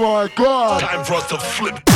[0.00, 0.80] my god.
[0.80, 1.89] Time for us to flip.